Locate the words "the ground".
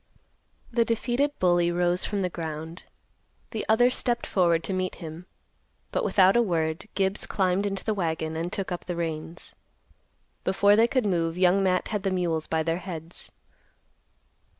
2.23-2.85